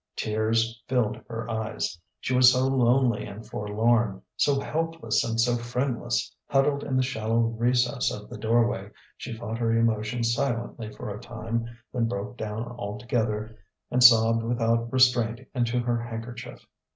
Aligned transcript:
Tears 0.15 0.81
filled 0.87 1.17
her 1.27 1.47
eyes: 1.47 1.95
she 2.19 2.33
was 2.35 2.51
so 2.51 2.65
lonely 2.65 3.23
and 3.27 3.45
forlorn, 3.45 4.23
so 4.35 4.59
helpless 4.59 5.23
and 5.23 5.39
so 5.39 5.55
friendless. 5.57 6.35
Huddled 6.47 6.83
in 6.83 6.97
the 6.97 7.03
shallow 7.03 7.37
recess 7.41 8.11
of 8.11 8.27
the 8.27 8.39
doorway, 8.39 8.89
she 9.15 9.31
fought 9.37 9.59
her 9.59 9.71
emotions 9.71 10.33
silently 10.33 10.89
for 10.91 11.11
a 11.11 11.21
time, 11.21 11.67
then 11.93 12.07
broke 12.07 12.35
down 12.35 12.63
altogether 12.79 13.59
and 13.91 14.03
sobbed 14.03 14.41
without 14.41 14.91
restraint 14.91 15.41
into 15.53 15.77
her 15.81 16.01
handkerchief. 16.01 16.65